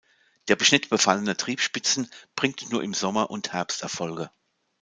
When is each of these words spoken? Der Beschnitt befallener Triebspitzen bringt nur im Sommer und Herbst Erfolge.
Der 0.47 0.55
Beschnitt 0.55 0.89
befallener 0.89 1.37
Triebspitzen 1.37 2.09
bringt 2.35 2.71
nur 2.71 2.81
im 2.81 2.95
Sommer 2.95 3.29
und 3.29 3.53
Herbst 3.53 3.83
Erfolge. 3.83 4.31